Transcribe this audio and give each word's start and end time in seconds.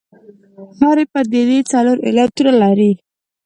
هرې 0.79 1.03
پدیدې 1.11 1.59
څلور 1.71 1.97
علتونه 2.07 2.51
لري. 2.61 2.91